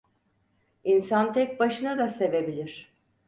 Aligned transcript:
İnsan 0.83 1.33
tek 1.33 1.59
başına 1.59 1.97
da 1.99 2.09
sevebilir. 2.09 2.93